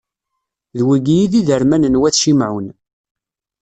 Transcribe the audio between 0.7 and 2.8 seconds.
D wigi i d iderman n wat Cimɛun.